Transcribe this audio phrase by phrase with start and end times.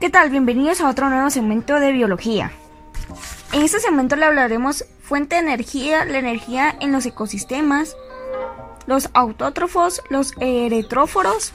[0.00, 0.30] ¿Qué tal?
[0.30, 2.52] Bienvenidos a otro nuevo segmento de biología.
[3.52, 7.96] En este segmento le hablaremos fuente de energía, la energía en los ecosistemas,
[8.86, 11.52] los autótrofos, los eretróforos,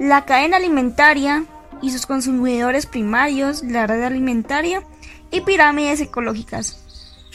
[0.00, 1.44] la cadena alimentaria
[1.80, 4.82] y sus consumidores primarios, la red alimentaria
[5.30, 6.84] y pirámides ecológicas.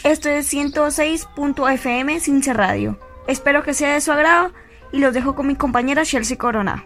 [0.04, 3.00] Esto es 106.fm Cince Radio.
[3.28, 4.52] Espero que sea de su agrado
[4.92, 6.84] y los dejo con mi compañera Chelsea Corona.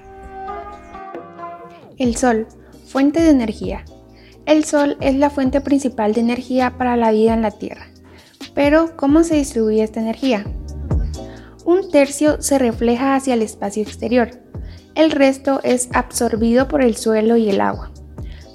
[1.98, 2.48] El Sol,
[2.90, 3.86] fuente de energía.
[4.48, 7.86] El Sol es la fuente principal de energía para la vida en la Tierra.
[8.56, 10.44] Pero, ¿cómo se distribuye esta energía?
[11.66, 14.32] Un tercio se refleja hacia el espacio exterior.
[14.96, 17.92] El resto es absorbido por el suelo y el agua.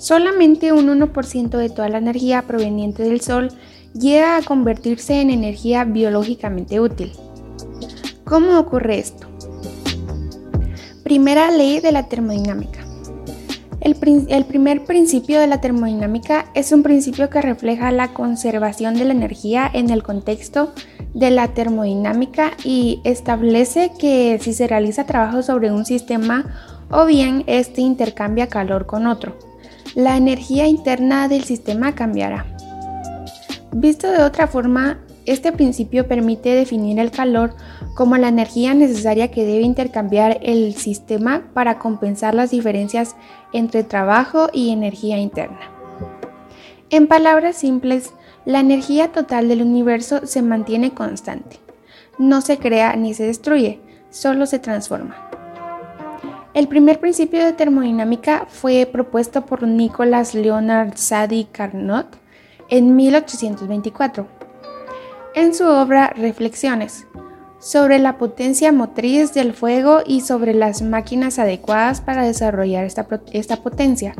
[0.01, 3.51] Solamente un 1% de toda la energía proveniente del Sol
[3.95, 7.13] llega a convertirse en energía biológicamente útil.
[8.25, 9.29] ¿Cómo ocurre esto?
[11.05, 12.84] Primera ley de la termodinámica.
[13.85, 13.97] El,
[14.47, 19.71] primer principio de la termodinámica es un principio que refleja la conservación de la energía
[19.71, 20.73] en el contexto
[21.13, 26.47] de la termodinámica y establece que si se realiza trabajo sobre un sistema
[26.91, 29.37] o bien este intercambia calor con otro,
[29.95, 32.47] la energía interna del sistema cambiará.
[33.71, 37.55] Visto de otra forma, este principio permite definir el calor
[37.95, 43.17] como la energía necesaria que debe intercambiar el sistema para compensar las diferencias
[43.53, 45.71] entre trabajo y energía interna.
[46.91, 48.13] En palabras simples,
[48.45, 51.59] la energía total del universo se mantiene constante.
[52.19, 53.81] No se crea ni se destruye,
[54.11, 55.31] solo se transforma.
[56.53, 62.07] El primer principio de termodinámica fue propuesto por Nicolas Leonard Sadi Carnot
[62.69, 64.44] en 1824
[65.35, 67.07] en su obra Reflexiones
[67.59, 74.15] sobre la potencia motriz del fuego y sobre las máquinas adecuadas para desarrollar esta, potencia,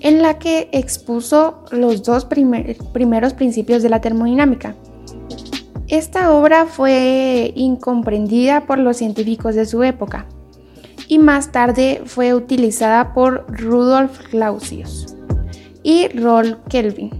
[0.00, 4.74] en la que expuso los dos primeros principios de la termodinámica.
[5.88, 10.26] Esta obra fue incomprendida por los científicos de su época
[11.08, 15.14] y más tarde fue utilizada por Rudolf Clausius
[15.82, 17.19] y Rolf Kelvin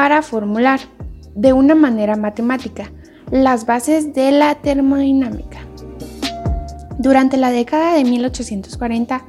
[0.00, 0.80] para formular
[1.34, 2.90] de una manera matemática
[3.30, 5.58] las bases de la termodinámica.
[6.98, 9.22] Durante la década de 1840,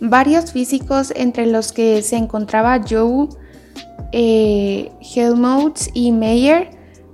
[0.00, 3.28] varios físicos, entre los que se encontraba Joe
[4.10, 6.70] eh, Helmholtz y Mayer,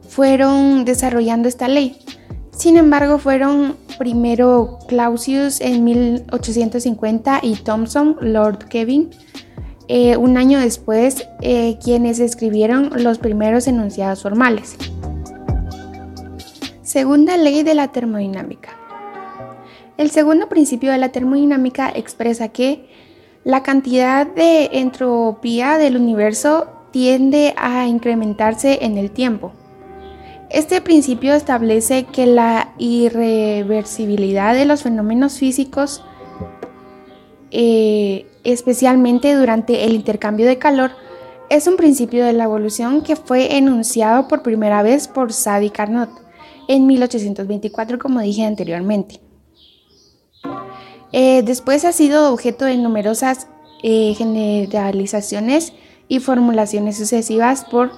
[0.08, 1.98] fueron desarrollando esta ley.
[2.56, 9.10] Sin embargo, fueron primero Clausius en 1850 y Thomson, Lord Kevin,
[9.88, 14.76] eh, un año después eh, quienes escribieron los primeros enunciados formales.
[16.82, 18.70] Segunda ley de la termodinámica.
[19.96, 22.88] El segundo principio de la termodinámica expresa que
[23.44, 29.52] la cantidad de entropía del universo tiende a incrementarse en el tiempo.
[30.50, 36.04] Este principio establece que la irreversibilidad de los fenómenos físicos
[37.52, 40.92] eh, especialmente durante el intercambio de calor,
[41.50, 46.08] es un principio de la evolución que fue enunciado por primera vez por Sadi Carnot
[46.66, 49.20] en 1824, como dije anteriormente.
[51.12, 53.48] Eh, después ha sido objeto de numerosas
[53.82, 55.74] eh, generalizaciones
[56.08, 57.90] y formulaciones sucesivas por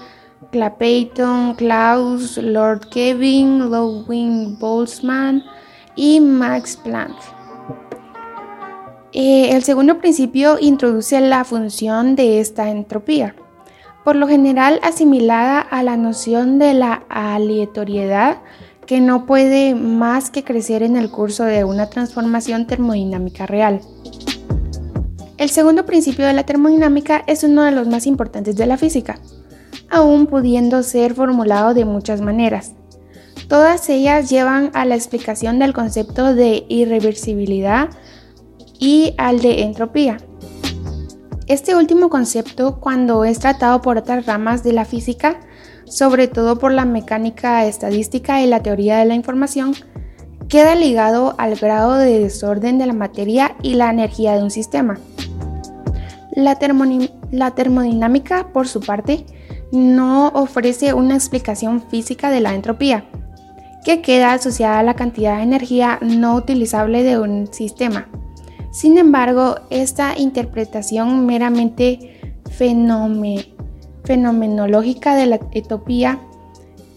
[0.51, 5.45] Clapeyton, Klaus, Lord Kevin, Ludwig Boltzmann
[5.95, 7.15] y Max Planck.
[9.17, 13.37] Eh, el segundo principio introduce la función de esta entropía,
[14.03, 18.39] por lo general asimilada a la noción de la aleatoriedad
[18.87, 23.81] que no puede más que crecer en el curso de una transformación termodinámica real.
[25.39, 29.21] El segundo principio de la termodinámica es uno de los más importantes de la física,
[29.91, 32.73] aún pudiendo ser formulado de muchas maneras.
[33.47, 37.91] Todas ellas llevan a la explicación del concepto de irreversibilidad
[38.85, 40.19] y al de entropía.
[41.47, 45.41] Este último concepto, cuando es tratado por otras ramas de la física,
[45.87, 49.75] sobre todo por la mecánica estadística y la teoría de la información,
[50.49, 54.99] queda ligado al grado de desorden de la materia y la energía de un sistema.
[56.35, 59.25] La, termodinámica, por su parte,
[59.73, 63.07] no ofrece una explicación física de la entropía,
[63.83, 68.09] que queda asociada a la cantidad de energía no utilizable de un sistema.
[68.75, 72.37] Sin embargo, esta interpretación meramente
[74.03, 76.19] fenomenológica de la etopía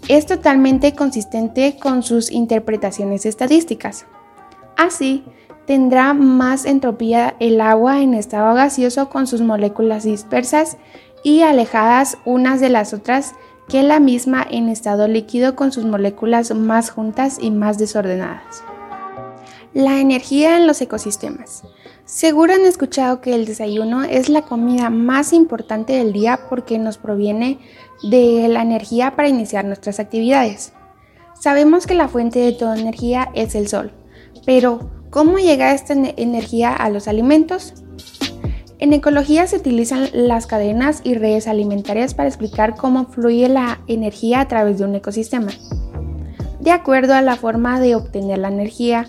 [0.07, 4.07] es totalmente consistente con sus interpretaciones estadísticas.
[4.75, 5.23] Así,
[5.67, 10.77] tendrá más entropía el agua en estado gaseoso con sus moléculas dispersas
[11.23, 13.35] y alejadas unas de las otras
[13.69, 18.63] que la misma en estado líquido con sus moléculas más juntas y más desordenadas.
[19.73, 21.63] La energía en los ecosistemas.
[22.05, 26.97] Seguro han escuchado que el desayuno es la comida más importante del día porque nos
[26.97, 27.59] proviene
[28.01, 30.71] de la energía para iniciar nuestras actividades.
[31.39, 33.91] Sabemos que la fuente de toda energía es el sol,
[34.45, 37.73] pero ¿cómo llega esta energía a los alimentos?
[38.79, 44.39] En ecología se utilizan las cadenas y redes alimentarias para explicar cómo fluye la energía
[44.39, 45.51] a través de un ecosistema.
[46.59, 49.07] De acuerdo a la forma de obtener la energía,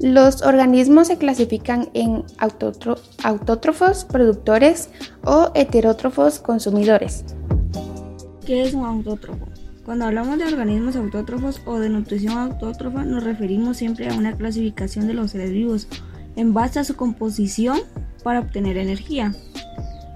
[0.00, 4.88] los organismos se clasifican en autótrofos productores
[5.24, 7.24] o heterótrofos consumidores.
[8.46, 9.46] ¿Qué es un autótrofo?
[9.84, 15.06] Cuando hablamos de organismos autótrofos o de nutrición autótrofa nos referimos siempre a una clasificación
[15.06, 15.86] de los seres vivos
[16.36, 17.80] en base a su composición
[18.24, 19.34] para obtener energía.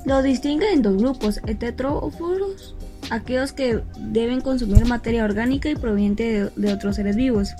[0.06, 2.74] Lo distingue en dos grupos, heterótrofos,
[3.10, 7.50] aquellos que deben consumir materia orgánica y proveniente de otros seres vivos,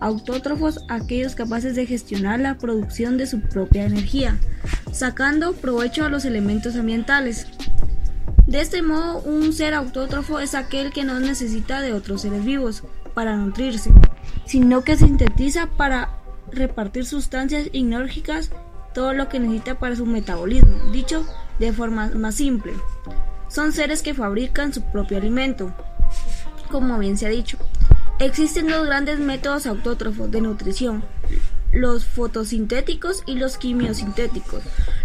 [0.00, 4.38] autótrofos aquellos capaces de gestionar la producción de su propia energía,
[4.92, 7.46] sacando provecho a los elementos ambientales.
[8.46, 12.82] De este modo, un ser autótrofo es aquel que no necesita de otros seres vivos
[13.14, 13.90] para nutrirse,
[14.46, 16.14] sino que sintetiza para
[16.50, 18.50] repartir sustancias inórgicas
[18.94, 21.26] todo lo que necesita para su metabolismo, dicho
[21.58, 22.72] de forma más simple.
[23.48, 25.74] Son seres que fabrican su propio alimento,
[26.70, 27.58] como bien se ha dicho.
[28.20, 31.04] Existen dos grandes métodos autótrofos de nutrición,
[31.72, 34.62] los fotosintéticos y los quimiosintéticos.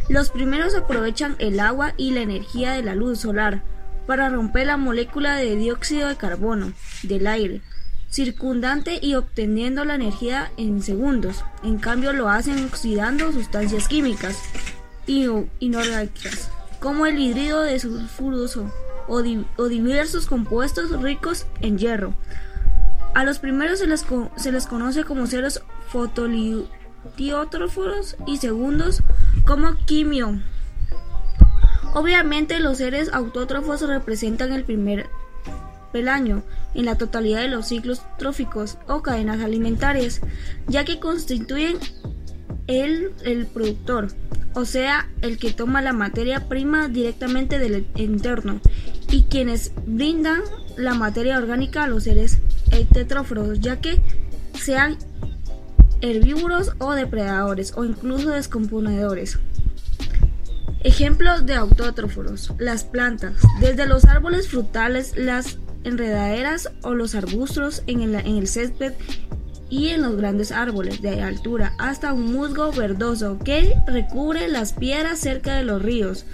[0.10, 3.62] Los primeros aprovechan el agua y la energía de la luz solar
[4.08, 6.74] para romper la molécula de dióxido de carbono
[7.04, 7.62] del aire
[8.10, 11.44] circundante y obteniendo la energía en segundos.
[11.64, 14.38] En cambio lo hacen oxidando sustancias químicas
[15.08, 16.50] inorgánicas
[16.80, 18.72] como el hidrido de sulfuroso
[19.08, 19.22] o
[19.68, 22.14] diversos compuestos ricos en hierro.
[23.14, 24.06] A los primeros se les,
[24.36, 29.04] se les conoce como seres fotolitiótrofos y segundos
[29.46, 30.40] como quimio.
[31.94, 35.06] Obviamente los seres autótrofos representan el primer
[35.92, 36.42] peldaño
[36.74, 40.22] en la totalidad de los ciclos tróficos o cadenas alimentarias,
[40.68, 41.78] ya que constituyen
[42.66, 44.08] el, el productor,
[44.56, 48.60] o sea, el que toma la materia prima directamente del entorno,
[49.10, 50.42] y quienes brindan
[50.78, 52.40] la materia orgánica a los seres
[52.92, 54.02] tetróforos, ya que
[54.60, 54.98] sean
[56.02, 59.40] herbívoros o depredadores o incluso descomponedores.
[60.82, 68.16] Ejemplos de autótrofos, las plantas, desde los árboles frutales, las enredaderas o los arbustos el,
[68.16, 68.94] en el césped
[69.70, 75.20] y en los grandes árboles de altura, hasta un musgo verdoso que recubre las piedras
[75.20, 76.26] cerca de los ríos.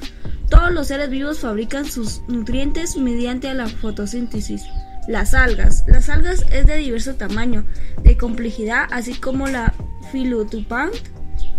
[0.50, 4.64] Todos los seres vivos fabrican sus nutrientes mediante la fotosíntesis.
[5.10, 5.86] Las algas.
[5.88, 7.66] Las algas es de diverso tamaño,
[8.04, 9.74] de complejidad, así como la
[10.12, 10.94] Philodupant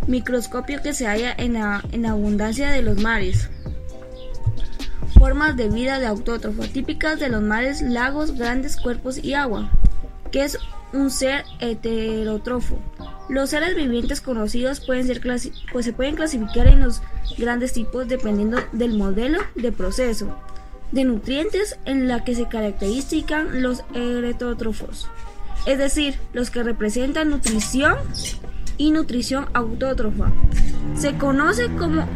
[0.06, 3.50] microscopio que se halla en, en abundancia de los mares.
[5.19, 9.69] Formas de vida de autótrofo típicas de los mares, lagos, grandes cuerpos y agua,
[10.31, 10.56] que es
[10.93, 12.79] un ser heterótrofo.
[13.29, 15.20] Los seres vivientes conocidos pueden ser
[15.73, 17.02] pues se pueden clasificar en los
[17.37, 20.38] grandes tipos dependiendo del modelo de proceso
[20.92, 25.09] de nutrientes en la que se caracterizan los heterótrofos,
[25.66, 27.97] es decir, los que representan nutrición
[28.76, 30.32] y nutrición autótrofa.
[30.97, 32.06] Se conoce como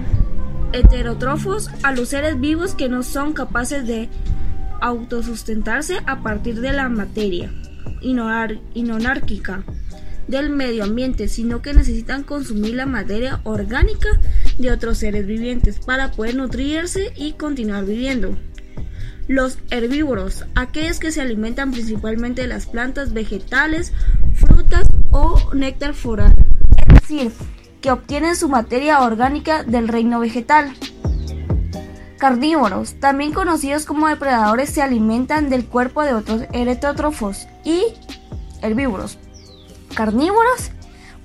[0.72, 4.08] heterótrofos a los seres vivos que no son capaces de
[4.80, 7.52] autosustentarse a partir de la materia
[8.02, 9.64] inonárquica
[10.26, 14.08] del medio ambiente, sino que necesitan consumir la materia orgánica
[14.58, 18.36] de otros seres vivientes para poder nutrirse y continuar viviendo.
[19.26, 23.92] Los herbívoros, aquellos que se alimentan principalmente de las plantas vegetales,
[24.34, 26.34] frutas o néctar floral,
[26.86, 27.32] es decir,
[27.80, 30.74] que obtienen su materia orgánica del reino vegetal.
[32.18, 37.82] Carnívoros, también conocidos como depredadores, se alimentan del cuerpo de otros heterótrofos y
[38.60, 39.18] herbívoros.
[39.94, 40.70] Carnívoros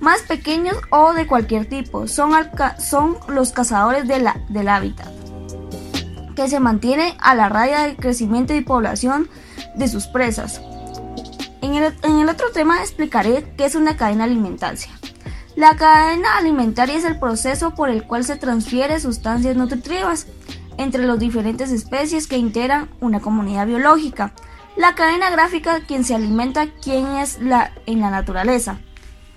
[0.00, 2.32] más pequeños o de cualquier tipo, son,
[2.78, 5.29] son los cazadores del hábitat
[6.40, 9.28] que se mantiene a la raya de crecimiento y población
[9.74, 10.62] de sus presas.
[11.60, 14.88] En el, otro tema explicaré qué es una cadena alimentaria.
[15.54, 20.28] La cadena alimentaria es el proceso por el cual se transfiere sustancias nutritivas
[20.78, 24.32] entre las diferentes especies que integran una comunidad biológica.
[24.78, 28.78] La cadena gráfica, quien se alimenta, quién es la, en la naturaleza.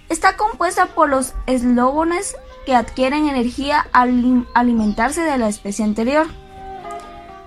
[0.07, 6.27] Está compuesta por los eslóbones que adquieren energía al alimentarse de la especie anterior.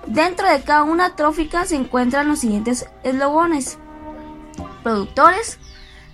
[0.07, 3.77] Dentro de cada una trófica se encuentran los siguientes eslóbones.
[4.81, 5.59] Productores,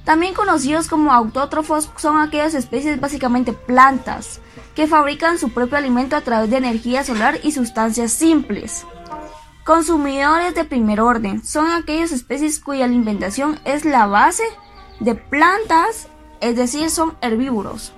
[0.04, 4.42] también conocidos como autótrofos, son aquellas especies básicamente plantas
[4.74, 8.86] que fabrican su propio alimento a través de energía solar y sustancias simples.
[9.64, 14.44] Consumidores de primer orden son aquellas especies cuya alimentación es la base
[15.00, 16.08] de plantas,
[16.42, 17.94] es decir, son herbívoros.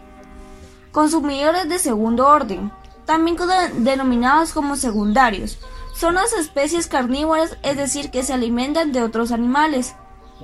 [0.92, 2.72] Consumidores de segundo orden,
[3.06, 3.38] también
[3.78, 5.58] denominados como secundarios,
[5.96, 9.96] son las especies carnívoras, es decir, que se alimentan de otros animales.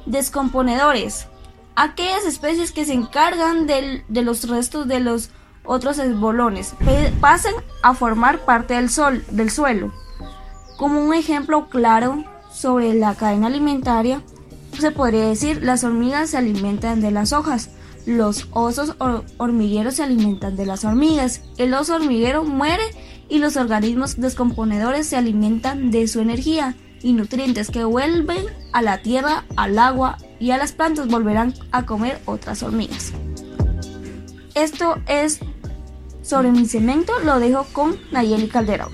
[0.05, 1.27] Descomponedores,
[1.75, 5.29] aquellas especies que se encargan de los restos de los
[5.63, 6.73] otros esbolones,
[7.19, 7.53] pasan
[7.83, 9.91] a formar parte del, sol, del suelo.
[10.77, 14.21] Como un ejemplo claro sobre la cadena alimentaria,
[14.79, 17.69] se podría decir las hormigas se alimentan de las hojas,
[18.05, 18.95] los osos
[19.37, 22.83] hormigueros se alimentan de las hormigas, el oso hormiguero muere
[23.29, 29.01] y los organismos descomponedores se alimentan de su energía y nutrientes que vuelven a la
[29.01, 33.13] tierra, al agua y a las plantas volverán a comer otras hormigas.
[34.53, 35.39] Esto es
[36.21, 38.91] sobre mi cemento, lo dejo con Nayeli Calderón.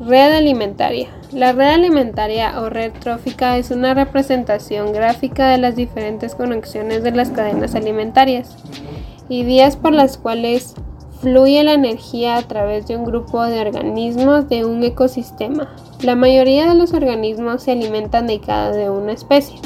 [0.00, 1.08] Red alimentaria.
[1.36, 7.10] La red alimentaria o red trófica es una representación gráfica de las diferentes conexiones de
[7.10, 8.56] las cadenas alimentarias
[9.28, 10.72] y vías por las cuales
[11.20, 15.76] fluye la energía a través de un grupo de organismos de un ecosistema.
[16.00, 19.60] La mayoría de los organismos se alimentan de cada de una especie.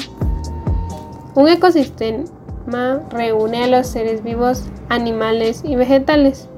[1.35, 6.49] Un ecosistema reúne a los seres vivos, animales y vegetales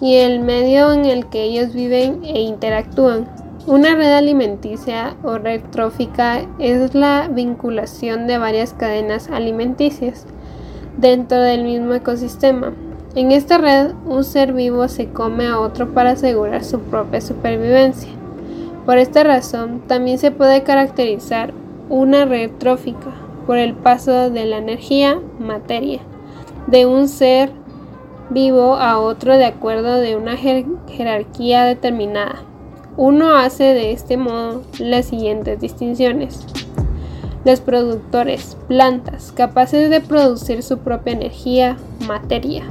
[0.00, 3.43] y el medio en el que ellos viven e interactúan.
[3.66, 10.26] Una red alimenticia o red trófica es la vinculación de varias cadenas alimenticias
[10.98, 12.74] dentro del mismo ecosistema.
[13.14, 18.10] En esta red, un ser vivo se come a otro para asegurar su propia supervivencia.
[18.84, 21.54] Por esta razón, también se puede caracterizar
[21.88, 23.12] una red trófica
[23.46, 26.00] por el paso de la energía, materia,
[26.66, 27.50] de un ser
[28.28, 32.42] vivo a otro de acuerdo de una jerarquía determinada.
[32.96, 36.46] Uno hace de este modo las siguientes distinciones.
[37.44, 42.62] Los productores, plantas, capaces de producir su propia energía, materia,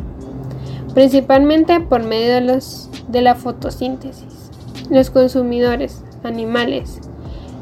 [0.94, 2.60] principalmente por medio
[3.08, 4.50] de, la fotosíntesis.
[4.90, 7.00] Los consumidores, animales,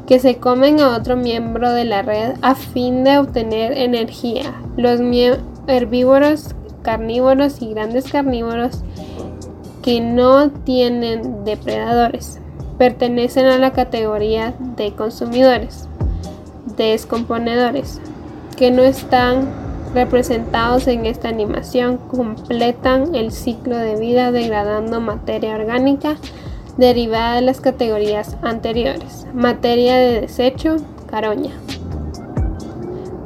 [0.06, 4.54] que se comen a otro miembro de la red a fin de obtener energía.
[4.76, 5.00] Los
[5.66, 8.82] herbívoros carnívoros y grandes carnívoros
[9.82, 12.41] que no tienen depredadores.
[12.78, 15.88] Pertenecen a la categoría de consumidores,
[16.76, 18.00] descomponedores,
[18.56, 19.48] que no están
[19.94, 26.16] representados en esta animación, completan el ciclo de vida degradando materia orgánica
[26.76, 30.76] derivada de las categorías anteriores, materia de desecho,
[31.06, 31.52] caroña.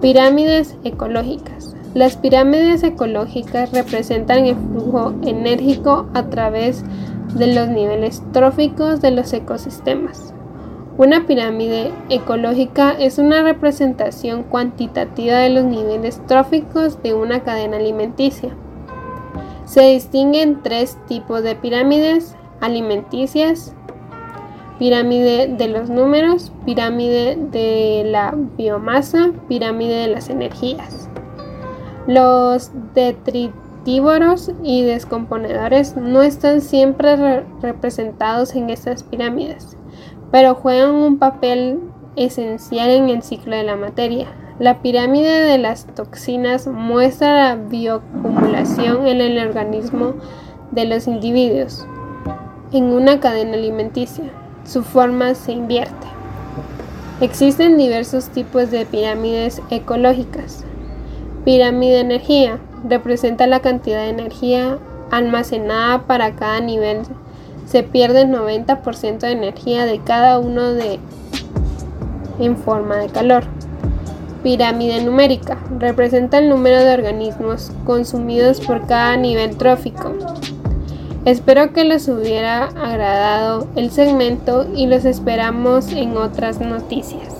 [0.00, 1.74] Pirámides ecológicas.
[1.94, 9.32] Las pirámides ecológicas representan el flujo enérgico a través de los niveles tróficos de los
[9.32, 10.32] ecosistemas.
[10.96, 18.54] Una pirámide ecológica es una representación cuantitativa de los niveles tróficos de una cadena alimenticia.
[19.66, 23.74] Se distinguen tres tipos de pirámides alimenticias,
[24.78, 31.10] pirámide de los números, pirámide de la biomasa, pirámide de las energías.
[32.06, 32.70] Los
[33.86, 39.76] y descomponedores no están siempre representados en estas pirámides,
[40.32, 41.78] pero juegan un papel
[42.16, 44.26] esencial en el ciclo de la materia.
[44.58, 50.14] La pirámide de las toxinas muestra la bioacumulación en el organismo
[50.72, 51.86] de los individuos
[52.72, 54.24] en una cadena alimenticia.
[54.64, 56.06] Su forma se invierte.
[57.20, 60.64] Existen diversos tipos de pirámides ecológicas.
[61.44, 62.58] Pirámide de energía.
[62.88, 64.78] Representa la cantidad de energía
[65.10, 67.02] almacenada para cada nivel.
[67.66, 71.00] Se pierde el 90% de energía de cada uno de
[72.38, 73.44] en forma de calor.
[74.42, 75.58] Pirámide numérica.
[75.78, 80.12] Representa el número de organismos consumidos por cada nivel trófico.
[81.24, 87.35] Espero que les hubiera agradado el segmento y los esperamos en otras noticias.